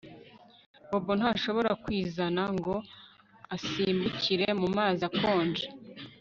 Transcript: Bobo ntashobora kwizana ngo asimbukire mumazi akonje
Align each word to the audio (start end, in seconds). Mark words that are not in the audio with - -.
Bobo 0.89 1.11
ntashobora 1.19 1.71
kwizana 1.83 2.41
ngo 2.57 2.75
asimbukire 3.55 4.47
mumazi 4.61 5.01
akonje 5.09 5.65